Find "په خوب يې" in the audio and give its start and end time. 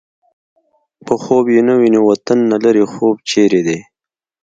1.05-1.61